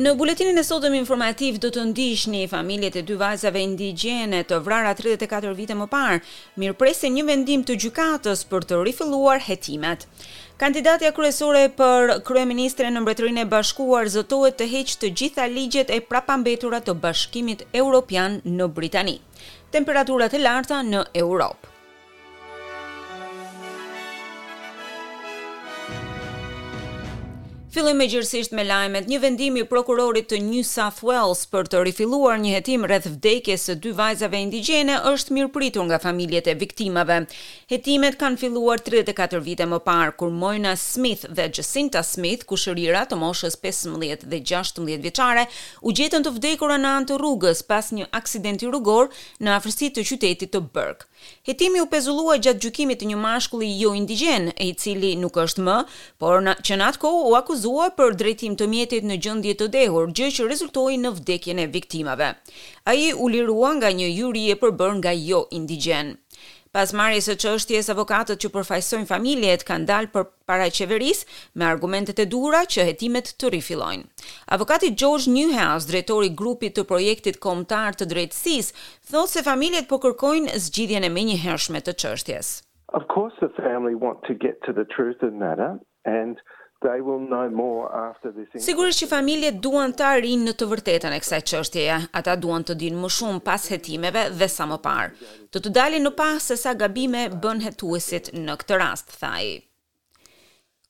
Në 0.00 0.14
buletinin 0.16 0.56
e 0.56 0.62
sotëm 0.64 0.94
informativ 0.96 1.58
do 1.60 1.68
të 1.76 1.82
ndish 1.90 2.22
një 2.32 2.46
familjet 2.48 2.94
e 2.96 3.00
dy 3.08 3.16
vajzave 3.20 3.60
indigjene 3.66 4.38
të 4.48 4.60
vrara 4.64 4.94
34 4.96 5.50
vite 5.58 5.74
më 5.76 5.86
parë, 5.92 6.20
mirë 6.62 6.76
presi 6.80 7.10
një 7.12 7.26
vendim 7.28 7.66
të 7.68 7.74
gjukatës 7.84 8.46
për 8.52 8.64
të 8.70 8.78
rifilluar 8.88 9.44
hetimet. 9.44 10.06
Kandidatja 10.62 11.12
kryesore 11.18 11.66
për 11.80 12.14
kryeministre 12.30 12.88
në 12.94 13.02
Mbretërinë 13.04 13.42
e 13.44 13.48
Bashkuar 13.52 14.08
zotohet 14.16 14.56
të 14.62 14.70
heqë 14.72 14.96
të 15.02 15.10
gjitha 15.22 15.50
ligjet 15.56 15.92
e 15.92 16.00
prapambetura 16.12 16.80
të 16.86 16.94
Bashkimit 17.04 17.66
europian 17.84 18.40
në 18.48 18.70
Britani. 18.80 19.18
Temperaturat 19.76 20.32
e 20.32 20.40
larta 20.46 20.80
në 20.92 21.04
Europë. 21.24 21.69
Fillim 27.70 28.00
me 28.02 28.06
gjërësisht 28.10 28.50
me 28.58 28.64
lajmet, 28.66 29.04
një 29.06 29.18
vendim 29.22 29.54
i 29.60 29.62
prokurorit 29.62 30.26
të 30.32 30.40
New 30.42 30.64
South 30.66 31.04
Wales 31.06 31.44
për 31.52 31.68
të 31.70 31.84
rifiluar 31.86 32.40
një 32.42 32.54
hetim 32.56 32.82
rreth 32.88 33.04
vdekjes 33.06 33.68
së 33.68 33.76
dy 33.84 33.92
vajzave 33.94 34.40
indigjene 34.42 34.96
është 35.06 35.36
mirëpritur 35.36 35.84
nga 35.86 36.00
familjet 36.02 36.48
e 36.50 36.54
viktimave. 36.58 37.18
Hetimet 37.70 38.18
kanë 38.18 38.40
filluar 38.42 38.82
34 38.88 39.38
vite 39.46 39.68
më 39.70 39.78
parë 39.86 40.16
kur 40.18 40.32
Moina 40.34 40.72
Smith 40.82 41.22
dhe 41.30 41.46
Jacinta 41.60 42.02
Smith, 42.02 42.42
kushërira 42.50 43.04
të 43.12 43.20
moshës 43.22 43.54
15 43.68 44.26
dhe 44.26 44.42
16 44.52 44.98
vjeçare, 45.06 45.46
u 45.86 45.94
gjetën 45.94 46.26
të 46.26 46.34
vdekur 46.40 46.74
në 46.74 46.90
anë 46.96 47.08
të 47.12 47.20
rrugës 47.22 47.62
pas 47.70 47.92
një 47.94 48.08
aksidenti 48.18 48.66
rrugor 48.66 49.12
në 49.38 49.54
afrësit 49.60 49.94
të 49.94 50.08
qytetit 50.10 50.50
të 50.56 50.64
Burke. 50.74 51.06
Hetimi 51.46 51.78
u 51.84 51.86
pezullua 51.86 52.34
gjatë 52.40 52.64
gjykimit 52.66 53.02
të 53.04 53.10
një 53.12 53.16
mashkulli 53.22 53.68
jo 53.78 53.90
indigjen, 53.94 54.48
e 54.56 54.70
i 54.72 54.74
cili 54.80 55.12
nuk 55.20 55.36
është 55.42 55.62
më, 55.66 55.74
por 56.18 56.40
në, 56.42 56.54
që 56.66 56.78
në 56.82 56.86
atë 56.90 57.02
kohë 57.04 57.22
u 57.28 57.58
akuzuar 57.60 57.90
për 57.92 58.14
drejtim 58.16 58.54
të 58.56 58.66
mjetit 58.72 59.04
në 59.04 59.16
gjendje 59.20 59.52
të 59.60 59.66
dehur, 59.74 60.06
gjë 60.16 60.28
që 60.36 60.44
rezultoi 60.48 60.94
në 60.96 61.10
vdekjen 61.20 61.58
e 61.60 61.66
viktimave. 61.68 62.28
Ai 62.88 63.12
u 63.12 63.26
lirua 63.28 63.74
nga 63.76 63.90
një 63.92 64.06
juri 64.16 64.44
e 64.48 64.56
përbërë 64.62 64.94
nga 65.02 65.12
jo 65.12 65.42
indigjen. 65.52 66.14
Pas 66.72 66.88
marrjes 66.96 67.26
së 67.28 67.34
çështjes, 67.42 67.90
avokatët 67.92 68.40
që 68.40 68.48
përfaqësojnë 68.54 69.08
familjet 69.12 69.64
kanë 69.68 69.84
dalë 69.90 70.08
për 70.14 70.24
para 70.48 70.70
qeverisë 70.72 71.26
me 71.58 71.64
argumentet 71.68 72.22
e 72.22 72.26
duhura 72.32 72.62
që 72.64 72.86
hetimet 72.88 73.28
të 73.36 73.52
rifillojnë. 73.52 74.08
Avokati 74.56 74.94
George 74.96 75.28
Newhouse, 75.34 75.88
drejtori 75.90 76.30
i 76.32 76.36
grupit 76.40 76.72
të 76.78 76.86
projektit 76.88 77.40
kombëtar 77.44 77.98
të 78.00 78.08
drejtësisë, 78.14 78.72
thotë 79.12 79.34
se 79.34 79.42
familjet 79.50 79.90
po 79.90 79.98
kërkojnë 80.06 80.56
zgjidhjen 80.64 81.04
e 81.04 81.12
menjëhershme 81.18 81.84
të 81.84 81.92
çështjes. 82.00 82.54
Of 82.96 83.04
course 83.14 83.36
the 83.44 83.52
family 83.60 83.92
want 83.94 84.24
to 84.28 84.32
get 84.32 84.56
to 84.64 84.72
the 84.72 84.86
truth 84.96 85.20
in 85.22 85.36
matter 85.42 85.70
and, 86.06 86.38
and 86.40 86.42
They 86.82 87.02
will 87.02 87.18
know 87.18 87.50
more 87.52 87.86
after 87.92 88.32
this. 88.32 88.48
Sigurisht 88.64 89.02
që 89.02 89.08
familjet 89.10 89.58
duan 89.60 89.92
të 89.92 90.06
arrinë 90.14 90.46
në 90.48 90.54
të 90.60 90.68
vërtetën 90.70 91.12
e 91.12 91.20
kësaj 91.20 91.42
çështjeje. 91.52 91.98
Ata 92.20 92.38
duan 92.40 92.64
të 92.64 92.78
dinë 92.80 93.02
më 93.02 93.10
shumë 93.18 93.44
pas 93.50 93.66
hetimeve 93.68 94.22
dhe 94.40 94.48
sa 94.48 94.64
më 94.70 94.80
parë. 94.86 95.12
Të 95.52 95.60
të 95.66 95.74
dalin 95.76 96.08
në 96.08 96.14
pas 96.22 96.40
se 96.48 96.56
sa 96.56 96.72
gabime 96.80 97.26
bën 97.42 97.60
hetuesit 97.66 98.32
në 98.46 98.56
këtë 98.62 98.78
rast, 98.86 99.18
thaj. 99.24 99.58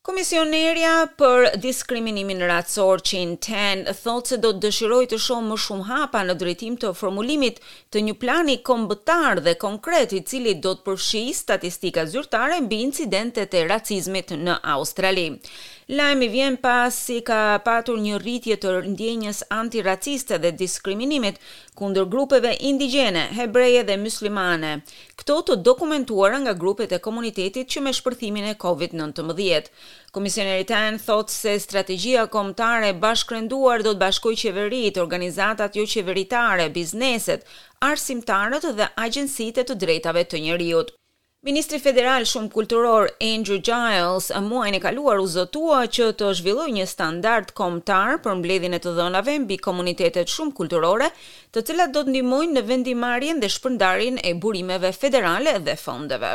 Komisionerja 0.08 0.92
për 1.20 1.58
diskriminimin 1.60 2.38
racor 2.48 3.02
që 3.04 3.18
në 3.32 3.36
ten 3.44 3.82
thotë 3.90 4.30
se 4.30 4.38
do 4.40 4.54
të 4.56 4.62
dëshiroj 4.64 5.02
të 5.10 5.18
shumë 5.26 5.50
më 5.52 5.58
shumë 5.64 5.88
hapa 5.90 6.22
në 6.24 6.38
drejtim 6.40 6.78
të 6.80 6.94
formulimit 6.96 7.60
të 7.92 8.04
një 8.06 8.14
plani 8.22 8.56
kombëtar 8.70 9.42
dhe 9.44 9.58
konkret 9.60 10.14
i 10.16 10.22
cili 10.30 10.54
do 10.64 10.72
të 10.78 10.86
përshi 10.88 11.24
statistika 11.36 12.06
zyrtare 12.14 12.62
mbi 12.64 12.80
incidentet 12.86 13.52
e 13.60 13.66
racizmit 13.68 14.32
në 14.40 14.56
Australi. 14.76 15.28
Lajmi 15.92 16.28
vjen 16.30 16.54
pas 16.62 16.94
si 16.94 17.16
ka 17.26 17.56
patur 17.66 17.96
një 17.98 18.20
rritje 18.22 18.54
të 18.62 18.70
ndjenjes 18.92 19.40
antiraciste 19.50 20.36
dhe 20.38 20.52
diskriminimit 20.54 21.40
kundër 21.74 22.04
grupeve 22.12 22.52
indigjene, 22.68 23.24
hebreje 23.34 23.80
dhe 23.88 23.96
muslimane. 23.98 24.70
Kto 25.18 25.40
të 25.50 25.56
dokumentuara 25.68 26.38
nga 26.44 26.54
grupet 26.60 26.94
e 26.94 27.00
komunitetit 27.06 27.72
që 27.74 27.82
me 27.88 27.94
shpërthimin 27.98 28.46
e 28.52 28.60
COVID-19. 28.62 29.72
Komisioneri 30.14 30.68
Tan 30.70 31.02
thot 31.08 31.34
se 31.34 31.56
strategjia 31.58 32.28
kombëtare 32.36 32.92
e 32.92 32.98
bashkërenduar 33.06 33.82
do 33.82 33.96
të 33.96 34.02
bashkojë 34.04 34.42
qeveritë, 34.44 35.02
organizatat 35.02 35.74
joqeveritare, 35.80 36.68
bizneset, 36.70 37.42
arsimtarët 37.82 38.70
dhe 38.78 38.92
agjensitë 39.08 39.66
e 39.66 39.70
të 39.72 39.78
drejtave 39.82 40.26
të 40.30 40.44
njerëzit. 40.46 40.94
Ministri 41.40 41.78
federal 41.80 42.26
shumë 42.28 42.50
kulturor 42.52 43.06
Andrew 43.24 43.56
Giles 43.64 44.26
e 44.28 44.40
muajnë 44.44 44.76
e 44.76 44.80
kaluar 44.84 45.22
u 45.22 45.28
zotua 45.34 45.78
që 45.96 46.10
të 46.20 46.32
zhvilloj 46.36 46.66
një 46.78 46.84
standard 46.90 47.54
komtar 47.56 48.18
për 48.26 48.36
mbledhin 48.42 48.76
e 48.76 48.80
të 48.84 48.92
dhënave 48.98 49.38
mbi 49.46 49.56
komunitetet 49.66 50.28
shumë 50.28 50.52
kulturore 50.58 51.08
të 51.56 51.62
cilat 51.70 51.94
do 51.96 52.02
të 52.04 52.12
ndimojnë 52.12 52.58
në 52.58 52.64
vendimarjen 52.72 53.40
dhe 53.40 53.48
shpërndarin 53.56 54.20
e 54.20 54.34
burimeve 54.42 54.92
federale 54.92 55.56
dhe 55.64 55.78
fondeve. 55.86 56.34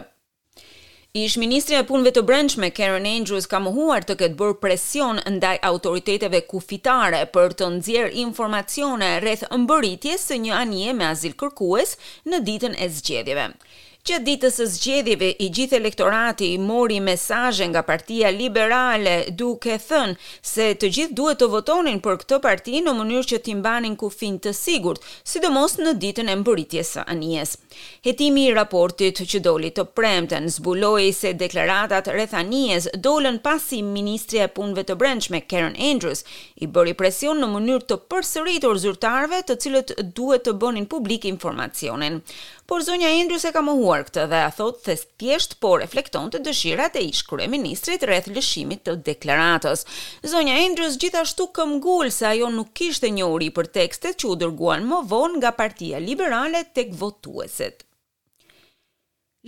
Ish 1.26 1.38
ministri 1.46 1.78
e 1.80 1.86
punëve 1.92 2.16
të 2.18 2.26
brendshme 2.32 2.72
Karen 2.76 3.06
Andrews 3.12 3.46
ka 3.54 3.62
mohuar 3.68 4.04
të 4.10 4.18
ketë 4.24 4.40
bërë 4.42 4.58
presion 4.68 5.22
ndaj 5.38 5.54
autoriteteve 5.70 6.42
kufitare 6.50 7.22
për 7.38 7.54
të 7.62 7.70
nxjerrë 7.78 8.20
informacione 8.26 9.14
rreth 9.28 9.46
mbërritjes 9.62 10.26
së 10.32 10.42
një 10.50 10.58
anije 10.66 10.98
me 11.02 11.14
azil 11.14 11.38
kërkues 11.46 11.94
në 12.26 12.42
ditën 12.50 12.76
e 12.88 12.96
zgjedhjeve. 12.98 13.48
Që 14.06 14.20
ditës 14.22 14.60
së 14.60 14.66
zgjedhjeve 14.70 15.28
i 15.42 15.46
gjithë 15.50 15.74
elektorati 15.80 16.52
i 16.54 16.60
mori 16.62 17.00
mesazhe 17.02 17.66
nga 17.72 17.82
Partia 17.88 18.30
Liberale 18.30 19.16
duke 19.40 19.80
thënë 19.82 20.28
se 20.46 20.68
të 20.84 20.92
gjithë 20.98 21.16
duhet 21.18 21.40
të 21.42 21.48
votonin 21.50 21.98
për 22.06 22.20
këtë 22.22 22.38
parti 22.44 22.84
në 22.86 22.94
mënyrë 23.00 23.26
që 23.32 23.40
të 23.48 23.56
mbanin 23.64 23.96
kufin 23.98 24.36
të 24.46 24.52
sigurt, 24.54 25.00
sidomos 25.32 25.80
në 25.82 25.96
ditën 26.04 26.30
e 26.30 26.36
mbritjes 26.44 26.92
së 27.00 27.08
anijes. 27.16 27.56
Hetimi 28.06 28.44
i 28.52 28.52
raportit 28.54 29.24
që 29.32 29.42
doli 29.48 29.72
të 29.74 29.88
premten 29.98 30.46
zbuloi 30.54 31.08
se 31.22 31.34
deklaratat 31.42 32.12
rreth 32.14 32.38
anijes 32.38 32.86
dolën 33.08 33.40
pasi 33.42 33.82
ministri 33.82 34.44
e 34.46 34.50
punëve 34.60 34.86
të 34.86 34.98
brendshme 35.02 35.42
Karen 35.50 35.74
Andrews 35.88 36.22
i 36.62 36.70
bëri 36.78 36.94
presion 37.02 37.42
në 37.42 37.50
mënyrë 37.58 37.90
të 37.90 37.98
përsëritur 38.14 38.78
zyrtarëve, 38.86 39.42
të 39.50 39.58
cilët 39.66 39.98
duhet 40.22 40.46
të 40.46 40.54
bënin 40.62 40.86
publik 40.94 41.26
informacionin 41.34 42.22
por 42.70 42.81
zonja 42.86 43.09
Endrys 43.22 43.44
e 43.48 43.52
ka 43.56 43.62
mohuar 43.66 44.03
këtë 44.08 44.24
dhe 44.31 44.38
a 44.48 44.53
thotë 44.59 44.84
se 45.02 45.09
thjesht 45.22 45.52
po 45.66 45.74
reflekton 45.81 46.31
të 46.34 46.40
dëshirat 46.48 46.98
e 47.02 47.03
ish 47.09 47.22
kryeministrit 47.30 48.06
rreth 48.09 48.31
lëshimit 48.38 48.81
të 48.88 48.96
deklaratës. 49.09 49.86
Zonja 50.34 50.58
Endrys 50.66 50.98
gjithashtu 51.04 51.48
këmbgul 51.59 52.12
se 52.18 52.28
ajo 52.34 52.50
nuk 52.58 52.74
kishte 52.81 53.12
njohuri 53.20 53.52
për 53.59 53.70
tekstet 53.81 54.18
që 54.22 54.31
u 54.34 54.38
dërguan 54.46 54.88
më 54.92 55.04
vonë 55.14 55.42
nga 55.44 55.54
Partia 55.62 56.02
Liberale 56.08 56.64
tek 56.80 56.96
votuesit. 57.04 57.86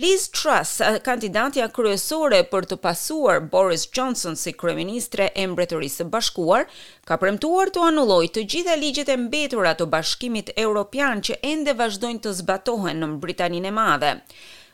Liz 0.00 0.28
Truss, 0.30 0.78
eh, 0.78 1.00
kandidatja 1.02 1.64
kryesore 1.74 2.38
për 2.52 2.66
të 2.70 2.76
pasuar 2.84 3.40
Boris 3.54 3.86
Johnson 3.98 4.36
si 4.38 4.52
kryeministre 4.60 5.24
e 5.34 5.46
Mbretërisë 5.54 6.00
së 6.04 6.06
Bashkuar, 6.12 6.68
ka 7.10 7.18
premtuar 7.24 7.72
të 7.74 7.82
anullojë 7.88 8.28
të 8.36 8.44
gjitha 8.52 8.76
ligjet 8.84 9.10
e 9.10 9.16
mbetura 9.24 9.72
të 9.80 9.88
Bashkimit 9.96 10.52
Evropian 10.66 11.24
që 11.30 11.40
ende 11.52 11.74
vazhdojnë 11.82 12.22
të 12.28 12.36
zbatohen 12.44 13.02
në 13.04 13.10
Britaninë 13.26 13.72
e 13.72 13.74
Madhe. 13.80 14.14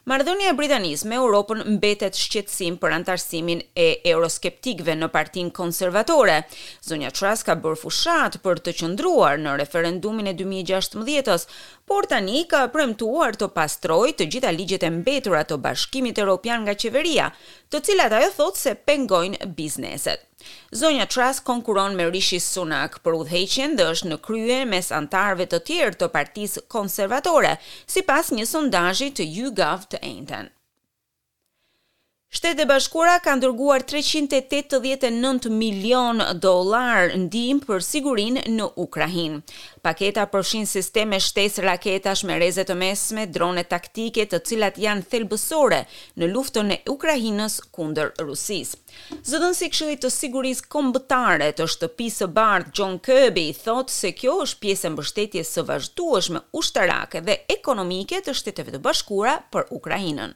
Mardonia 0.04 0.50
e 0.53 0.54
Britanisë 0.54 1.09
me 1.09 1.16
Europën 1.16 1.62
mbetet 1.78 2.19
shqetësim 2.20 2.75
për 2.82 2.92
antarësimin 2.98 3.62
e 3.84 3.87
euroskeptikëve 4.10 4.92
në 4.98 5.06
Partin 5.15 5.48
Konservatore. 5.59 6.34
Zonja 6.84 7.09
Truss 7.16 7.47
ka 7.48 7.54
bërë 7.65 7.78
fushat 7.87 8.37
për 8.44 8.60
të 8.66 8.75
qëndruar 8.82 9.41
në 9.41 9.54
referendumin 9.62 10.28
e 10.28 10.34
2016-s, 10.42 11.48
por 11.88 12.04
tani 12.12 12.44
ka 12.53 12.66
premtuar 12.76 13.41
të 13.41 13.48
pastrojë 13.56 14.12
të 14.20 14.28
gjitha 14.34 14.53
ligjet 14.59 14.84
e 14.84 14.92
mbetura 14.98 15.41
të 15.48 15.56
Bashkimit 15.65 16.21
Evropian 16.21 16.66
nga 16.68 16.77
Qeveria, 16.77 17.30
të 17.72 17.80
cilat 17.89 18.18
ajo 18.21 18.28
thotë 18.42 18.65
se 18.66 18.77
pengojnë 18.91 19.53
bizneset. 19.56 20.28
Zonja 20.72 21.06
Truss 21.06 21.41
konkuron 21.50 21.94
me 22.00 22.06
Rishi 22.14 22.41
Sunak 22.46 22.98
për 23.06 23.16
udhëheqjen 23.18 23.76
dhe 23.80 23.86
është 23.92 24.10
në 24.10 24.18
krye 24.26 24.58
mes 24.74 24.91
antarëve 24.98 25.46
të 25.54 25.62
tjerë 25.70 26.00
të 26.02 26.08
Partisë 26.18 26.64
Konservatore, 26.76 27.54
sipas 27.96 28.32
një 28.41 28.48
sondazhi 28.52 29.10
të 29.20 29.30
YouGov 29.38 29.91
të 29.96 30.02
njëjtën. 30.08 30.52
Shtetet 32.34 32.65
e 32.65 32.65
Bashkuara 32.66 33.21
kanë 33.22 33.45
dërguar 33.45 33.84
389 33.86 35.53
milion 35.59 36.19
dollar 36.42 37.13
ndihmë 37.15 37.63
për 37.69 37.84
sigurinë 37.89 38.42
në 38.57 38.66
Ukrainë. 38.84 39.36
Paketa 39.86 40.25
përfshin 40.33 40.65
sisteme 40.66 41.21
shtesë 41.22 41.63
raketash 41.69 42.25
me 42.27 42.41
rreze 42.42 42.65
të 42.66 42.75
mesme, 42.81 43.28
drone 43.36 43.63
taktike, 43.71 44.27
të 44.33 44.42
cilat 44.51 44.81
janë 44.83 45.07
thelbësore 45.15 45.78
në 46.25 46.33
luftën 46.34 46.75
e 46.75 46.81
Ukrainës 46.97 47.60
kundër 47.78 48.10
Rusisë. 48.27 48.80
Zëdhënësi 49.22 49.69
i 49.69 49.71
Këshillit 49.77 50.03
të 50.03 50.10
Sigurisë 50.16 50.66
Kombëtare 50.75 51.53
të 51.60 51.71
Shtëpisë 51.77 52.25
së 52.25 52.33
Bardhë 52.41 52.75
John 52.80 52.98
Kirby 53.07 53.47
thotë 53.65 54.01
se 54.01 54.10
kjo 54.19 54.41
është 54.48 54.60
pjesë 54.66 54.91
e 54.91 54.95
mbështetjes 54.98 55.54
së 55.54 55.69
vazhdueshme 55.71 56.42
ushtarake 56.60 57.22
dhe 57.30 57.39
ekonomike 57.60 58.25
të 58.27 58.34
Shteteve 58.41 58.75
të 58.75 58.83
Bashkuara 58.89 59.39
për 59.54 59.71
Ukrainën 59.80 60.34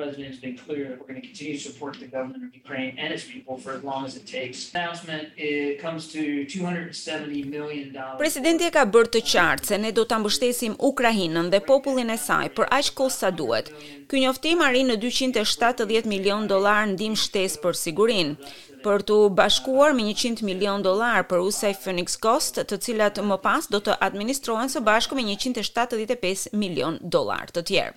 president 0.00 0.28
has 0.34 0.40
been 0.46 0.56
clear 0.66 0.82
that 0.88 0.96
we're 1.00 1.08
going 1.12 1.20
to 1.22 1.26
continue 1.30 1.56
to 1.58 1.64
support 1.70 1.92
the 2.02 2.08
government 2.16 2.42
of 2.48 2.52
Ukraine 2.62 2.90
and 3.02 3.08
its 3.16 3.24
people 3.34 3.54
for 3.64 3.70
as 3.78 3.82
long 3.90 4.00
as 4.08 4.12
it 4.20 4.24
takes. 4.38 4.58
The 4.64 4.78
announcement 4.78 5.24
it 5.36 5.74
comes 5.84 6.02
to 6.16 6.22
270 6.46 7.56
million 7.56 7.88
dollars. 7.98 8.20
Presidenti 8.22 8.70
ka 8.76 8.84
bërë 8.94 9.12
të 9.16 9.22
qartë 9.32 9.70
se 9.72 9.80
ne 9.84 9.90
do 9.98 10.06
ta 10.10 10.20
mbështesim 10.22 10.78
Ukrainën 10.90 11.50
dhe 11.54 11.60
popullin 11.70 12.14
e 12.16 12.18
saj 12.28 12.46
për 12.58 12.70
aq 12.78 12.92
kohë 13.00 13.16
sa 13.20 13.30
duhet. 13.40 13.72
Ky 14.08 14.22
njoftim 14.22 14.62
arrin 14.68 14.88
në 14.92 14.98
270 15.02 16.06
milion 16.14 16.46
dollar 16.54 16.86
ndihmë 16.94 17.18
shtesë 17.26 17.60
për 17.66 17.80
sigurinë 17.84 18.54
për 18.86 19.02
të 19.08 19.16
bashkuar 19.38 19.90
me 19.98 20.04
100 20.14 20.46
milion 20.46 20.82
dollar 20.88 21.24
për 21.30 21.42
USAF 21.48 21.80
Phoenix 21.82 22.14
Cost, 22.24 22.60
të 22.70 22.76
cilat 22.86 23.18
më 23.26 23.40
pas 23.42 23.66
do 23.74 23.80
të 23.82 23.96
administrohen 24.08 24.70
së 24.70 24.84
bashku 24.88 25.18
me 25.18 25.26
175 25.34 26.46
milion 26.62 27.00
dollar 27.16 27.50
të 27.50 27.66
tjerë. 27.68 27.94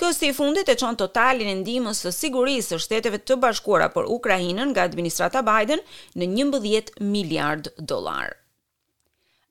Kjo 0.00 0.08
i 0.24 0.32
fundit 0.32 0.68
e 0.68 0.74
çon 0.80 0.96
totalin 0.96 1.48
e 1.50 1.54
ndihmës 1.60 1.98
së 2.06 2.10
sigurisë 2.18 2.72
së 2.72 2.76
Shteteve 2.86 3.18
të 3.20 3.36
Bashkuara 3.42 3.90
për 3.92 4.06
Ukrainën 4.14 4.62
nga 4.72 4.86
administrata 4.88 5.42
Biden 5.44 5.82
në 6.16 6.28
11 6.44 6.88
miliard 7.12 7.68
dollar. 7.76 8.30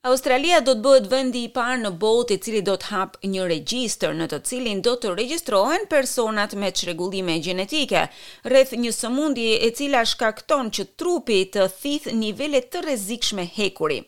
Australia 0.10 0.58
do 0.66 0.74
të 0.80 0.84
bëhet 0.88 1.08
vendi 1.12 1.44
i 1.46 1.52
parë 1.58 1.78
në 1.84 1.92
botë 2.02 2.40
i 2.40 2.40
cili 2.48 2.64
do 2.66 2.80
të 2.82 2.90
hapë 2.96 3.32
një 3.36 3.46
regjistër 3.54 4.18
në 4.18 4.30
të 4.34 4.40
cilin 4.50 4.82
do 4.90 4.96
të 5.04 5.14
regjistrohen 5.22 5.86
personat 5.94 6.58
me 6.64 6.74
çrregullime 6.82 7.38
gjenetike, 7.46 8.08
rreth 8.50 8.74
një 8.82 8.96
sëmundje 9.02 9.52
e 9.68 9.74
cila 9.78 10.02
shkakton 10.16 10.74
që 10.80 10.90
trupi 11.04 11.44
të 11.56 11.70
thith 11.84 12.10
nivele 12.26 12.64
të 12.72 12.88
rrezikshme 12.88 13.46
hekuri. 13.60 14.02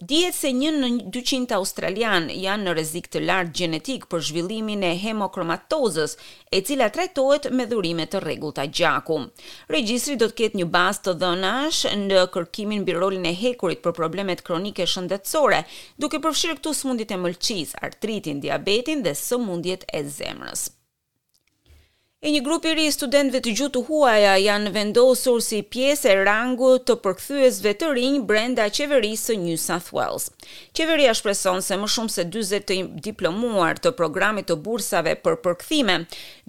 Dihet 0.00 0.32
se 0.32 0.48
një 0.56 0.70
në 0.78 0.88
200 1.12 1.52
australian 1.60 2.30
janë 2.32 2.64
në 2.64 2.72
rrezik 2.72 3.10
të 3.12 3.20
lartë 3.20 3.50
gjenetik 3.58 4.06
për 4.08 4.22
zhvillimin 4.30 4.86
e 4.90 4.94
hemokromatozës, 5.02 6.14
e 6.48 6.62
cila 6.64 6.86
trajtohet 6.94 7.50
me 7.52 7.66
dhurime 7.68 8.06
të 8.08 8.22
rregullta 8.24 8.64
gjaku. 8.64 9.18
Regjistri 9.68 10.16
do 10.22 10.30
të 10.32 10.38
ketë 10.40 10.60
një 10.62 10.68
bazë 10.78 11.04
të 11.10 11.14
dhënash 11.20 11.82
në 12.06 12.24
kërkimin 12.32 12.80
mbi 12.86 12.96
rolin 12.96 13.28
e 13.28 13.34
hekurit 13.42 13.84
për 13.84 13.98
problemet 14.00 14.40
kronike 14.48 14.88
shëndetësore, 14.88 15.60
duke 16.00 16.22
përfshirë 16.24 16.56
këtu 16.62 16.74
sëmundjet 16.80 17.12
e 17.12 17.20
mëlçisë, 17.26 17.76
artritin, 17.84 18.40
diabetin 18.40 19.04
dhe 19.04 19.12
sëmundjet 19.26 19.84
e 19.92 20.06
zemrës. 20.16 20.70
E 22.20 22.28
një 22.28 22.40
grup 22.44 22.66
i 22.68 22.72
ri 22.76 22.82
studentëve 22.92 23.38
të 23.46 23.68
të 23.72 23.80
huaja 23.86 24.32
janë 24.44 24.70
vendosur 24.74 25.38
si 25.44 25.62
pjesë 25.72 26.08
e 26.10 26.16
rangut 26.28 26.82
të 26.90 26.96
përkthyesve 27.06 27.72
të 27.80 27.86
rinj 27.96 28.18
brenda 28.28 28.66
qeverisë 28.76 29.30
së 29.30 29.36
New 29.44 29.56
South 29.62 29.88
Wales. 29.96 30.26
Qeveria 30.76 31.14
shpreson 31.16 31.64
se 31.64 31.78
më 31.80 31.88
shumë 31.94 32.12
se 32.18 32.26
40 32.34 32.68
të 32.68 32.76
diplomuar 33.08 33.80
të 33.80 33.94
programit 34.02 34.50
të 34.52 34.58
bursave 34.68 35.14
për 35.24 35.38
përkthime 35.46 35.96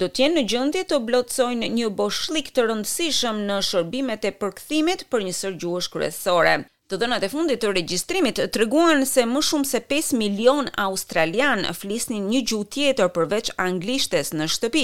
do 0.03 0.09
të 0.11 0.23
jenë 0.25 0.39
në 0.39 0.43
gjendje 0.55 0.83
të 0.91 0.99
blocojnë 1.07 1.71
një 1.79 1.91
boshllik 2.01 2.51
të 2.51 2.67
rëndësishëm 2.67 3.39
në 3.47 3.61
shërbimet 3.71 4.27
e 4.27 4.35
përkthimit 4.43 5.07
për 5.15 5.23
një 5.29 5.39
sërgjuhësh 5.39 5.91
kryesore. 5.95 6.59
Të 6.91 6.97
dhënat 6.99 7.23
e 7.23 7.27
fundit 7.31 7.61
të 7.63 7.69
regjistrimit 7.71 8.39
treguan 8.51 9.05
se 9.07 9.23
më 9.33 9.41
shumë 9.49 9.65
se 9.69 9.79
5 9.93 10.09
milion 10.21 10.65
australian 10.85 11.61
flisnin 11.77 12.25
një 12.27 12.41
gjuhë 12.51 12.65
tjetër 12.75 13.11
përveç 13.17 13.51
anglishtes 13.65 14.33
në 14.35 14.47
shtëpi, 14.55 14.81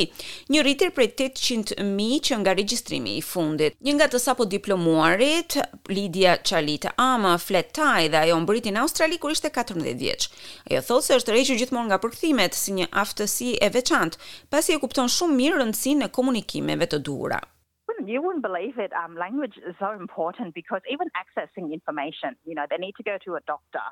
një 0.55 0.61
rritje 0.63 0.89
prej 0.95 1.09
800 1.25 1.81
mijë 1.97 2.21
që 2.29 2.37
nga 2.45 2.53
regjistrimi 2.61 3.17
i 3.17 3.23
fundit. 3.31 3.75
Një 3.83 3.97
nga 3.97 4.07
të 4.13 4.21
sapo 4.27 4.47
diplomuarit, 4.53 5.57
Lidia 5.91 6.37
Chalit 6.47 6.87
Ama 6.95 7.33
flet 7.47 7.73
Thai 7.75 8.07
dhe 8.13 8.21
ajo 8.23 8.39
mbriti 8.45 8.71
në 8.71 8.85
Australi 8.85 9.19
kur 9.19 9.35
ishte 9.35 9.51
14 9.59 9.91
vjeç. 10.05 10.29
Ajo 10.71 10.85
thotë 10.87 11.07
se 11.09 11.19
është 11.19 11.35
rregjë 11.35 11.59
gjithmonë 11.65 11.89
nga 11.91 11.99
përkthimet 12.07 12.55
si 12.55 12.77
një 12.79 12.87
aftësi 13.03 13.57
e 13.59 13.71
veçantë, 13.75 14.23
pasi 14.47 14.71
e 14.71 14.79
kupton 14.79 15.11
shumë 15.19 15.41
mirë 15.43 15.59
rëndësinë 15.65 16.07
e 16.07 16.13
komunikimeve 16.21 16.87
të 16.87 17.03
duhura 17.09 17.43
you 18.13 18.19
wouldn't 18.25 18.43
believe 18.49 18.75
it 18.85 18.91
um 19.03 19.11
language 19.25 19.55
is 19.69 19.75
so 19.83 19.89
important 20.03 20.49
because 20.61 20.81
even 20.93 21.07
accessing 21.21 21.65
information 21.77 22.29
you 22.49 22.55
know 22.57 22.65
they 22.71 22.79
need 22.85 22.95
to 22.99 23.03
go 23.11 23.15
to 23.25 23.29
a 23.39 23.41
doctor 23.53 23.85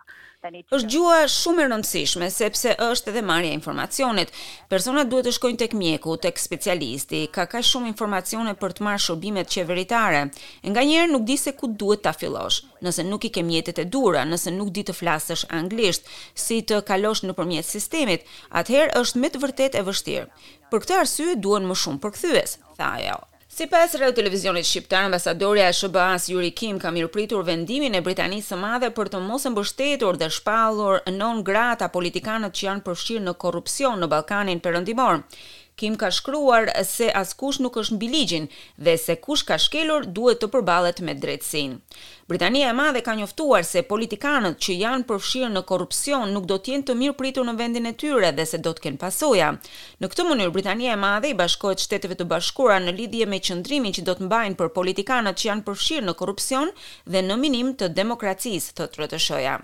they 0.44 0.51
need 0.56 0.63
to 0.69 0.77
është 0.77 0.89
gjua 0.95 1.17
shumë 1.38 1.63
e 1.63 1.67
rëndësishme 1.71 2.29
sepse 2.38 2.73
është 2.89 3.12
edhe 3.13 3.23
marrja 3.31 3.51
e 3.51 3.57
informacionit 3.59 4.31
personat 4.73 5.12
duhet 5.13 5.27
të 5.29 5.35
shkojnë 5.39 5.62
tek 5.63 5.75
mjeku 5.81 6.15
tek 6.27 6.41
specialisti 6.45 7.21
ka 7.35 7.45
ka 7.53 7.63
shumë 7.71 7.91
informacione 7.94 8.56
për 8.63 8.77
të 8.77 8.88
marrë 8.88 9.03
shërbimet 9.07 9.51
qeveritare 9.57 10.23
e 10.63 10.73
nganjëherë 10.75 11.12
nuk 11.15 11.27
di 11.31 11.38
se 11.44 11.56
ku 11.59 11.71
duhet 11.83 12.06
ta 12.07 12.15
fillosh 12.21 12.62
nëse 12.85 13.06
nuk 13.12 13.27
i 13.29 13.33
ke 13.35 13.44
mjetet 13.51 13.83
e 13.83 13.89
dura 13.97 14.23
nëse 14.31 14.50
nuk 14.59 14.71
di 14.77 14.85
të 14.88 14.95
flasësh 15.01 15.45
anglisht 15.59 16.09
si 16.47 16.62
të 16.69 16.79
kalosh 16.89 17.25
nëpërmjet 17.27 17.67
sistemit 17.75 18.23
atëherë 18.63 18.95
është 19.01 19.21
me 19.25 19.29
të 19.33 19.44
vërtetë 19.45 19.79
e 19.79 19.85
vështirë 19.89 20.27
për 20.71 20.83
këtë 20.85 21.00
arsye 21.03 21.39
duan 21.45 21.67
më 21.69 21.81
shumë 21.83 22.03
përkthyes 22.07 22.59
tha 22.79 22.91
ajo 23.00 23.21
Si 23.56 23.69
pas 23.72 23.94
rrë 23.96 24.10
televizionit 24.18 24.68
shqiptar, 24.68 25.06
ambasadorja 25.07 25.69
e 25.69 25.74
SBA-s 25.78 26.25
Yuri 26.34 26.50
Kim 26.52 26.75
ka 26.81 26.90
mirëpritur 26.92 27.46
vendimin 27.48 27.96
e 27.96 28.02
Britanisë 28.04 28.52
së 28.52 28.57
madhe 28.60 28.90
për 28.98 29.12
të 29.13 29.22
mos 29.30 29.48
e 29.48 29.52
mbështetur 29.54 30.19
dhe 30.19 30.28
shpallur 30.38 30.98
non 31.16 31.40
grata 31.52 31.88
politikanët 31.94 32.52
që 32.57 32.66
janë 32.68 32.84
përshqirë 32.90 33.24
në 33.30 33.34
korrupsion 33.46 34.04
në 34.04 34.12
Balkanin 34.16 34.60
përëndimor. 34.66 35.24
Kim 35.75 35.95
ka 35.98 36.07
shkruar 36.12 36.69
se 36.88 37.07
askush 37.12 37.60
nuk 37.60 37.75
është 37.81 37.98
mbi 37.98 38.07
ligjin 38.07 38.45
dhe 38.80 38.94
se 38.98 39.16
kush 39.19 39.44
ka 39.50 39.57
shkelur 39.60 40.06
duhet 40.16 40.39
të 40.39 40.48
përballet 40.54 41.01
me 41.04 41.16
drejtsinë. 41.19 41.81
Britania 42.31 42.69
e 42.72 42.74
Madhe 42.77 43.01
ka 43.06 43.13
njoftuar 43.13 43.66
se 43.68 43.81
politikanët 43.86 44.56
që 44.63 44.75
janë 44.81 45.06
përfshirë 45.10 45.50
në 45.51 45.62
korrupsion 45.69 46.31
nuk 46.33 46.48
do 46.50 46.56
të 46.57 46.72
jenë 46.72 46.88
të 46.89 46.95
mirë 47.01 47.16
pritur 47.19 47.45
në 47.45 47.56
vendin 47.60 47.89
e 47.92 47.92
tyre 48.01 48.31
dhe 48.38 48.45
se 48.50 48.57
do 48.63 48.72
të 48.74 48.86
kenë 48.86 48.98
pasoja. 49.04 49.50
Në 50.01 50.10
këtë 50.13 50.25
mënyrë 50.30 50.54
Britania 50.56 50.94
e 50.95 51.01
Madhe 51.04 51.33
i 51.33 51.36
bashkohet 51.38 51.83
Shteteve 51.83 52.16
të 52.18 52.25
Bashkuara 52.31 52.80
në 52.81 52.95
lidhje 52.98 53.27
me 53.30 53.42
qëndrimin 53.45 53.94
që 54.00 54.06
do 54.07 54.16
të 54.18 54.25
mbajnë 54.30 54.57
për 54.63 54.72
politikanët 54.80 55.42
që 55.44 55.50
janë 55.51 55.66
përfshirë 55.68 56.07
në 56.07 56.16
korrupsion 56.24 56.74
dhe 57.13 57.25
në 57.27 57.38
minim 57.44 57.75
të 57.77 57.92
demokracisë, 58.00 58.74
thot 58.80 58.95
RTS-ja. 59.04 59.60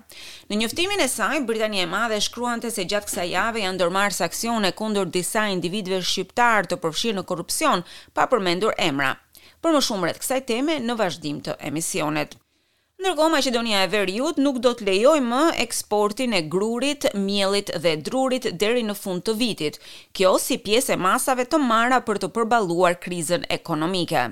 Në 0.52 0.60
njoftimin 0.62 1.02
e 1.02 1.08
saj 1.16 1.42
Britania 1.50 1.88
e 1.88 1.90
Madhe 1.96 2.22
shkruante 2.28 2.70
se 2.78 2.86
gjatë 2.94 3.10
kësaj 3.10 3.28
jave 3.34 3.66
janë 3.66 3.80
ndërmarrë 3.80 4.22
aksione 4.28 4.76
kundër 4.82 5.10
disa 5.18 5.48
individëve 5.56 6.01
kryesisht 6.02 6.14
shqiptar 6.14 6.68
të 6.68 6.78
përfshirë 6.84 7.18
në 7.20 7.26
korrupsion, 7.30 7.84
pa 8.16 8.26
përmendur 8.32 8.74
emra. 8.82 9.16
Për 9.62 9.76
më 9.76 9.82
shumë 9.86 10.08
rreth 10.08 10.22
kësaj 10.24 10.42
teme 10.50 10.80
në 10.82 10.96
vazhdim 10.98 11.42
të 11.46 11.56
emisionet. 11.70 12.38
Ndërkohë 13.02 13.32
Maqedonia 13.34 13.80
e 13.82 13.88
Veriut 13.90 14.38
nuk 14.38 14.60
do 14.62 14.76
të 14.78 14.86
lejojë 14.86 15.24
më 15.26 15.40
eksportin 15.64 16.36
e 16.38 16.44
grurit, 16.54 17.08
miellit 17.18 17.72
dhe 17.82 17.96
drurit 18.06 18.46
deri 18.62 18.84
në 18.86 18.94
fund 18.94 19.24
të 19.26 19.34
vitit, 19.40 19.80
kjo 20.14 20.36
si 20.38 20.60
pjesë 20.62 20.94
e 20.96 21.00
masave 21.02 21.48
të 21.50 21.58
marra 21.66 21.98
për 22.06 22.22
të 22.22 22.28
përballuar 22.36 23.00
krizën 23.02 23.48
ekonomike. 23.58 24.28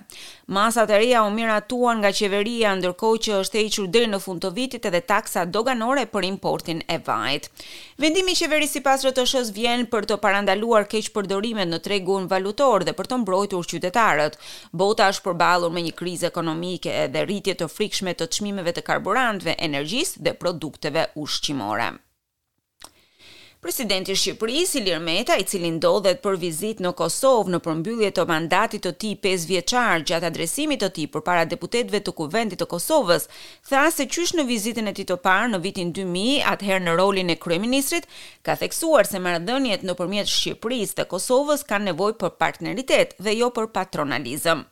Masat 0.52 0.90
e 0.90 0.98
reja 0.98 1.20
u 1.24 1.30
miratuan 1.30 2.00
nga 2.02 2.10
qeveria 2.20 2.72
ndërkohë 2.74 3.20
që 3.26 3.34
është 3.42 3.60
hequr 3.62 3.84
deri 3.94 4.08
në 4.10 4.20
fund 4.24 4.42
të 4.42 4.50
vitit 4.56 4.88
edhe 4.90 5.02
taksa 5.12 5.44
doganore 5.58 6.06
për 6.14 6.26
importin 6.30 6.80
e 6.90 6.98
vajit. 7.10 7.50
Vendimi 8.02 8.34
i 8.34 8.40
qeverisë 8.40 8.80
sipas 8.80 9.06
RTS-s 9.12 9.54
vjen 9.60 9.86
për 9.94 10.10
të 10.10 10.18
parandaluar 10.26 10.90
keq 10.96 11.12
përdorimet 11.20 11.70
në 11.70 11.80
tregun 11.86 12.26
valutor 12.34 12.88
dhe 12.90 12.98
për 12.98 13.12
të 13.12 13.22
mbrojtur 13.28 13.70
qytetarët. 13.76 14.42
Bota 14.84 15.12
është 15.14 15.28
përballur 15.30 15.76
me 15.78 15.86
një 15.86 15.94
krizë 16.02 16.32
ekonomike 16.34 16.98
dhe 17.14 17.28
rritje 17.30 17.60
të 17.62 17.70
frikshme 17.78 18.18
të 18.18 18.32
çmimeve 18.40 18.74
të 18.80 18.88
karburantëve, 18.90 19.54
energjisë 19.70 20.26
dhe 20.26 20.38
produkteve 20.42 21.12
ushqimore. 21.26 21.92
Presidenti 23.60 24.16
Shqipërisë 24.16 24.80
Ilir 24.80 25.02
Meta, 25.04 25.36
i 25.36 25.44
cili 25.44 25.68
ndodhet 25.76 26.22
për 26.24 26.38
vizitë 26.40 26.80
në 26.86 26.94
Kosovë 26.96 27.52
në 27.52 27.58
përmbyllje 27.66 28.12
të 28.16 28.24
mandatit 28.30 28.86
të 28.86 28.94
tij 29.02 29.18
5 29.26 29.44
vjeçar 29.50 30.06
gjatë 30.08 30.30
adresimit 30.30 30.80
të 30.80 30.88
tij 30.96 31.10
përpara 31.12 31.42
deputetëve 31.52 32.00
të 32.00 32.14
Kuvendit 32.16 32.62
të 32.64 32.68
Kosovës, 32.72 33.26
tha 33.68 33.82
se 33.92 34.06
qysh 34.08 34.32
në 34.40 34.46
vizitën 34.48 34.88
e 34.88 34.94
tij 34.96 35.10
të 35.10 35.18
parë 35.26 35.52
në 35.52 35.60
vitin 35.66 35.92
2000, 35.92 36.40
atëherë 36.54 36.86
në 36.88 36.96
rolin 37.02 37.34
e 37.36 37.36
kryeministrit, 37.36 38.08
ka 38.48 38.56
theksuar 38.62 39.04
se 39.12 39.20
marrëdhëniet 39.28 39.84
nëpërmjet 39.90 40.32
Shqipërisë 40.38 41.02
të 41.02 41.10
Kosovës 41.12 41.68
kanë 41.68 41.92
nevojë 41.92 42.18
për 42.24 42.34
partneritet 42.40 43.14
dhe 43.20 43.36
jo 43.42 43.52
për 43.60 43.68
patronalizëm. 43.76 44.64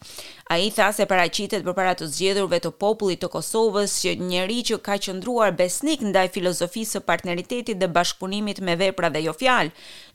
Ai 0.48 0.70
tha 0.72 0.94
se 0.96 1.04
paraqitet 1.12 1.60
përpara 1.68 1.92
të 2.00 2.06
zgjedhurve 2.08 2.62
të 2.64 2.70
popullit 2.80 3.20
të 3.20 3.28
Kosovës 3.34 3.98
që 4.06 4.14
njëri 4.24 4.62
që 4.70 4.78
ka 4.80 4.96
qëndruar 5.04 5.52
besnik 5.60 6.00
ndaj 6.08 6.30
filozofisë 6.38 7.02
së 7.02 7.02
partneritetit 7.10 7.76
dhe 7.82 7.90
bashkëpunimit 7.92 8.62
me 8.64 8.77
vepra 8.80 9.10
dhe 9.14 9.22
jo 9.26 9.34
fjalë, 9.38 9.72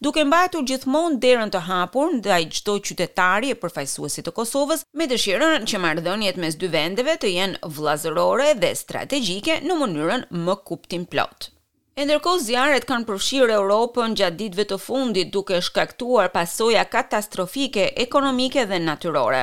duke 0.07 0.25
mbajtur 0.29 0.65
gjithmonë 0.71 1.19
derën 1.25 1.53
të 1.55 1.63
hapur 1.69 2.13
ndaj 2.19 2.41
çdo 2.59 2.79
qytetari 2.91 3.53
e 3.55 3.59
përfaqësuesit 3.63 4.29
të 4.29 4.35
Kosovës, 4.39 4.87
me 4.99 5.09
dëshirën 5.13 5.67
që 5.73 5.83
marrëdhëniet 5.87 6.39
mes 6.45 6.59
dy 6.63 6.71
vendeve 6.77 7.19
të 7.25 7.35
jenë 7.39 7.73
vëllazërore 7.79 8.53
dhe 8.65 8.73
strategjike 8.85 9.59
në 9.69 9.81
mënyrën 9.83 10.29
më 10.47 10.61
kuptim 10.71 11.05
plot. 11.15 11.53
Ndërkohë 11.93 12.41
zjarret 12.47 12.87
kanë 12.89 13.05
përfshirë 13.09 13.53
Europën 13.53 14.15
gjatë 14.17 14.39
ditëve 14.41 14.65
të 14.71 14.77
fundit 14.81 15.29
duke 15.35 15.59
shkaktuar 15.67 16.31
pasoja 16.37 16.87
katastrofike 16.95 17.85
ekonomike 18.05 18.65
dhe 18.71 18.79
natyrore. 18.85 19.43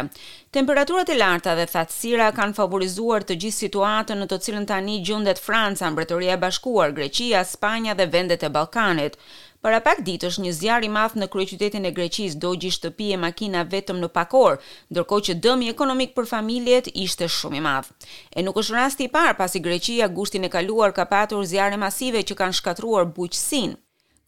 Temperaturat 0.58 1.12
e 1.14 1.18
larta 1.20 1.54
dhe 1.60 1.68
thatësira 1.76 2.32
kanë 2.40 2.58
favorizuar 2.62 3.22
të 3.30 3.38
gjithë 3.44 3.58
situatën 3.68 4.18
në 4.24 4.30
të 4.32 4.40
cilën 4.48 4.66
tani 4.72 4.98
gjendet 5.12 5.44
Franca, 5.46 5.92
Mbretëria 5.94 6.40
e 6.40 6.42
Bashkuar, 6.48 6.96
Greqia, 6.98 7.46
Spanja 7.52 7.94
dhe 8.02 8.10
vendet 8.18 8.42
e 8.42 8.50
Ballkanit. 8.58 9.22
Para 9.60 9.82
pak 9.84 10.00
ditë 10.08 10.28
është 10.32 10.44
një 10.46 10.52
zjarë 10.58 10.88
i 10.88 10.90
madh 10.98 11.16
në 11.20 11.28
kryeqytetin 11.32 11.88
e 11.88 11.90
Greqis 11.96 12.36
do 12.44 12.52
gjishtë 12.64 12.86
të 12.86 12.92
pije 13.00 13.18
makina 13.24 13.64
vetëm 13.74 14.00
në 14.04 14.10
pakor, 14.18 14.56
ndërkohë 14.96 15.26
që 15.30 15.36
dëmi 15.46 15.68
ekonomik 15.74 16.14
për 16.20 16.30
familjet 16.32 16.88
ishte 17.06 17.28
shumë 17.36 17.60
i 17.60 17.66
madh. 17.68 17.92
E 18.40 18.46
nuk 18.48 18.62
është 18.64 18.78
rasti 18.78 19.10
i 19.10 19.14
parë 19.18 19.36
pasi 19.42 19.60
Greqia 19.68 20.08
gushtin 20.20 20.48
e 20.48 20.54
kaluar 20.56 20.96
ka 21.00 21.10
patur 21.12 21.44
zjarë 21.52 21.76
e 21.76 21.84
masive 21.84 22.24
që 22.32 22.40
kanë 22.44 22.60
shkatruar 22.62 23.12
buqësin. 23.20 23.76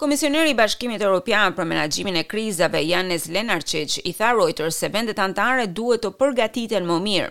Komisioneri 0.02 0.50
i 0.52 0.56
Bashkimit 0.58 1.02
Evropian 1.06 1.54
për 1.54 1.68
menaxhimin 1.70 2.16
e 2.18 2.24
krizave, 2.26 2.80
Janes 2.90 3.28
Lenarçiç, 3.30 4.00
i 4.10 4.16
tha 4.18 4.32
Reuters 4.34 4.80
se 4.82 4.88
vendet 4.96 5.20
anëtare 5.22 5.68
duhet 5.80 6.02
të 6.02 6.10
përgatiten 6.18 6.88
më 6.90 6.96
mirë. 7.04 7.28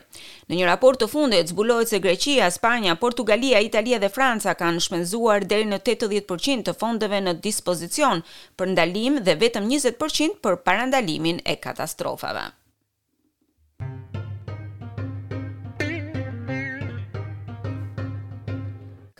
Në 0.47 0.61
një 0.61 0.69
raport 0.69 1.01
të 1.03 1.09
fundit 1.11 1.51
zbulohet 1.51 1.91
se 1.91 1.99
Greqia, 2.05 2.47
Spanja, 2.59 2.95
Portugalia, 3.03 3.65
Italia 3.67 3.99
dhe 4.05 4.13
Franca 4.19 4.55
kanë 4.63 4.85
shpenzuar 4.87 5.49
deri 5.51 5.67
në 5.73 5.81
80% 5.91 6.63
të 6.71 6.77
fondeve 6.79 7.19
në 7.27 7.35
dispozicion 7.49 8.23
për 8.57 8.71
ndalim 8.77 9.19
dhe 9.27 9.35
vetëm 9.43 9.67
20% 9.75 10.39
për 10.47 10.63
parandalimin 10.71 11.43
e 11.45 11.59
katastrofave. 11.67 12.53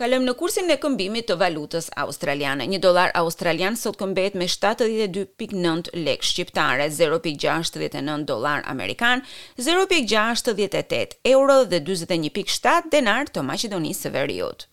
Kalëm 0.01 0.23
në 0.25 0.33
kursin 0.33 0.71
e 0.73 0.75
këmbimit 0.81 1.27
të 1.29 1.35
valutës 1.37 1.91
australiane. 2.01 2.65
Një 2.71 2.79
dolar 2.81 3.11
australian 3.19 3.75
sot 3.77 3.99
këmbet 3.99 4.33
me 4.41 4.47
72.9 4.49 5.91
lek 6.07 6.25
shqiptare, 6.25 6.87
0.69 6.95 8.17
dolar 8.31 8.65
amerikan, 8.73 9.21
0.68 9.61 11.19
euro 11.35 11.59
dhe 11.69 11.83
21.7 11.93 12.89
denar 12.97 13.29
të 13.29 13.45
Macedonisë 13.53 14.07
së 14.09 14.15
Veriut. 14.17 14.70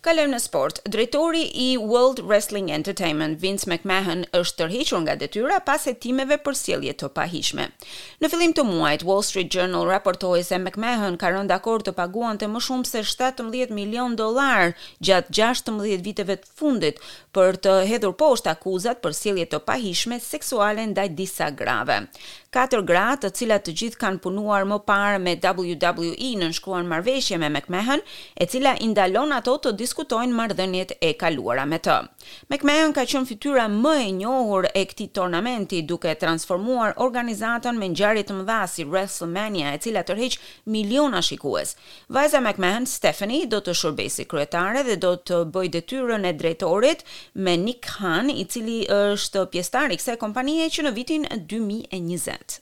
Kalojmë 0.00 0.32
në 0.32 0.38
sport. 0.40 0.78
Drejtori 0.88 1.42
i 1.60 1.64
World 1.76 2.22
Wrestling 2.24 2.70
Entertainment, 2.72 3.34
Vince 3.42 3.66
McMahon, 3.68 4.22
është 4.32 4.62
tërhequr 4.62 5.02
nga 5.04 5.16
detyra 5.20 5.58
pas 5.66 5.84
hetimeve 5.84 6.38
për 6.40 6.56
sjellje 6.56 6.94
të 7.02 7.10
pahishme. 7.12 7.66
Në 8.24 8.30
fillim 8.32 8.54
të 8.56 8.64
muajit, 8.64 9.04
Wall 9.04 9.20
Street 9.28 9.52
Journal 9.52 9.84
raportoi 9.90 10.40
se 10.44 10.56
McMahon 10.62 11.18
ka 11.20 11.34
rënë 11.34 11.52
dakord 11.52 11.84
të 11.84 11.92
paguante 11.98 12.48
më 12.48 12.62
shumë 12.64 12.88
se 12.88 13.02
17 13.10 13.74
milion 13.76 14.16
dollar 14.16 14.72
gjatë 15.04 15.34
16 15.36 16.00
viteve 16.06 16.38
të 16.40 16.54
fundit 16.62 17.02
për 17.36 17.60
të 17.60 17.76
hedhur 17.92 18.16
poshtë 18.22 18.54
akuzat 18.54 19.04
për 19.04 19.18
sjellje 19.20 19.50
të 19.52 19.60
pahishme 19.68 20.16
seksuale 20.18 20.88
ndaj 20.94 21.10
disa 21.12 21.50
grave. 21.52 22.06
Katër 22.50 22.80
gra, 22.82 23.04
të 23.20 23.28
cilat 23.38 23.62
të 23.68 23.76
gjithë 23.78 24.00
kanë 24.00 24.24
punuar 24.24 24.64
më 24.66 24.80
parë 24.82 25.20
me 25.22 25.36
WWE 25.38 26.30
në 26.34 26.40
nënshkruan 26.48 26.88
marrëveshje 26.90 27.36
me 27.38 27.46
McMahon, 27.54 28.00
e 28.34 28.48
cila 28.50 28.72
i 28.82 28.88
ndalon 28.90 29.30
ato 29.36 29.54
të 29.62 29.76
diskutojnë 29.90 30.34
marrëdhëniet 30.38 30.92
e 31.02 31.08
kaluara 31.18 31.64
me 31.66 31.80
të. 31.82 31.94
McMahon 32.52 32.92
ka 32.96 33.02
qenë 33.10 33.26
fytyra 33.30 33.64
më 33.76 33.94
e 34.02 34.08
njohur 34.20 34.68
e 34.78 34.84
këtij 34.90 35.08
turnamenti 35.16 35.80
duke 35.90 36.12
transformuar 36.22 36.92
organizatën 37.06 37.78
me 37.80 37.88
ngjarje 37.90 38.22
të 38.28 38.36
mëdha 38.38 38.60
si 38.70 38.84
WrestleMania, 38.92 39.72
e 39.74 39.80
cila 39.82 40.04
tërheq 40.06 40.36
miliona 40.74 41.22
shikues. 41.26 41.74
Vajza 42.14 42.38
McMahon, 42.44 42.86
Stephanie, 42.86 43.48
do 43.50 43.58
të 43.64 43.74
shërbejë 43.80 44.14
si 44.16 44.28
kryetare 44.30 44.84
dhe 44.86 44.96
do 45.02 45.12
të 45.26 45.42
bëjë 45.54 45.74
detyrën 45.80 46.26
e 46.30 46.34
drejtorit 46.40 47.02
me 47.42 47.56
Nick 47.64 47.86
Khan, 47.90 48.30
i 48.30 48.46
cili 48.46 48.80
është 49.00 49.48
pjesëtar 49.52 49.90
i 49.90 49.98
kësaj 50.00 50.20
kompanie 50.22 50.70
që 50.70 50.86
në 50.86 50.96
vitin 51.00 51.26
2020. 51.50 52.60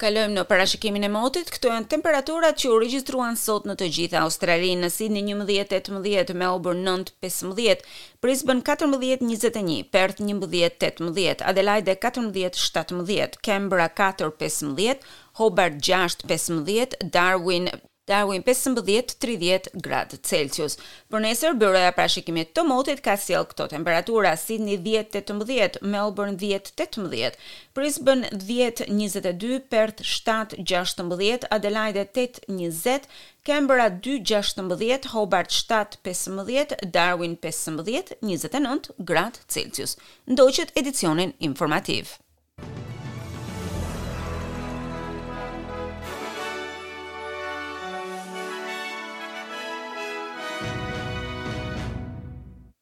Kalojmë 0.00 0.32
në 0.32 0.42
parashikimin 0.48 1.04
e 1.04 1.08
motit, 1.12 1.50
këto 1.52 1.68
janë 1.74 1.90
temperaturat 1.92 2.56
që 2.62 2.68
u 2.72 2.76
regjistruan 2.80 3.36
sot 3.36 3.66
në 3.68 3.74
të 3.82 3.88
gjitha 3.96 4.22
Australinë, 4.24 4.86
në 4.86 4.88
Sydney 4.94 5.34
11-18, 5.34 6.32
Melbourne 6.40 6.80
9-15, 7.02 7.84
Brisbane 8.24 8.64
14-21, 8.64 9.76
Perth 9.96 10.24
11-18, 10.24 11.44
Adelaide 11.52 11.98
14-17, 12.06 13.36
Canberra 13.50 13.90
4-15, 14.00 15.04
Hobart 15.42 15.76
6-15, 15.92 16.96
Darwin 17.18 17.68
darwin 18.10 18.42
15-30 18.44 19.70
gradë 19.84 20.18
Celsius. 20.26 20.76
Për 21.10 21.22
nesër, 21.24 21.56
bëroja 21.60 21.92
prashikimit 21.94 22.52
të 22.56 22.64
motit 22.66 23.02
ka 23.04 23.14
siel 23.20 23.46
këto 23.48 23.68
temperatura, 23.72 24.32
Sydney 24.40 24.78
10-18, 24.82 25.80
Melbourne 25.90 26.36
10-18, 26.40 27.38
Brisbane 27.76 28.30
10-22, 28.46 29.60
Perth 29.72 30.02
7-16, 30.06 31.46
Adelaide 31.54 32.06
8-20, 32.10 33.06
Canberra 33.46 33.86
2-16, 34.02 35.10
Hobart 35.14 35.54
7-15, 35.54 36.78
Darwin 36.94 37.38
15-29 37.46 38.94
grad 39.12 39.40
Celsius. 39.46 39.96
Ndoqët 40.28 40.74
edicionin 40.82 41.36
informativë. 41.46 42.89